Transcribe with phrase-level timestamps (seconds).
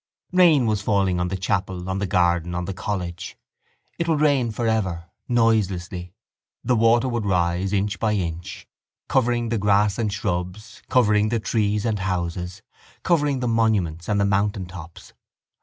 [0.31, 3.37] Rain was falling on the chapel, on the garden, on the college.
[3.99, 6.15] It would rain for ever, noiselessly.
[6.63, 8.65] The water would rise inch by inch,
[9.07, 12.63] covering the grass and shrubs, covering the trees and houses,
[13.03, 15.13] covering the monuments and the mountain tops.